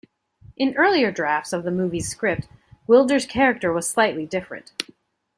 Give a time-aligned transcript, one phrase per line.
[0.57, 2.47] In earlier drafts of the movie's script,
[2.89, 4.71] Gwildor's character was slightly different.